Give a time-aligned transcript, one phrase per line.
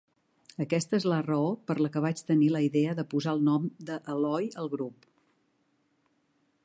[0.63, 3.69] Aquesta és la raó per la que vaig tenir la idea de posar el nom
[3.91, 5.07] de "Eloy" al grup.